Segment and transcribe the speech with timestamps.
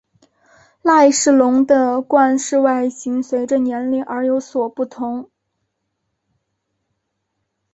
[0.81, 5.29] 赖氏龙的冠饰外形随者年龄而有所不同。